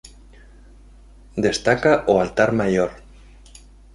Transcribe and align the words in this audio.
Destaca 1.47 1.93
o 2.13 2.17
altar 2.23 2.51
maior. 2.61 2.91